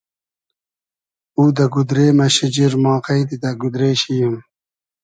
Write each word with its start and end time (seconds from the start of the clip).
او 1.37 1.43
دۂ 1.57 1.65
گودرې 1.73 2.07
مۂ 2.17 2.27
شیجیر, 2.35 2.73
ما 2.83 2.93
غݷدی 3.05 3.37
دۂ 3.43 3.49
گودرې 3.61 3.91
شی 4.01 4.13
ییم 4.19 4.35